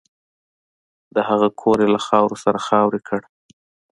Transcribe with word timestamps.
د 1.15 1.17
هغه 1.29 1.47
کور 1.61 1.77
یې 1.83 1.87
له 1.95 1.99
خاورو 2.07 2.37
سره 2.43 2.59
خاورې 2.67 2.99
کړ 3.07 3.21